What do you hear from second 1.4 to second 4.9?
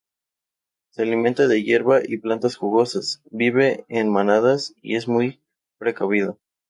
de hierba y plantas jugosas; vive en manadas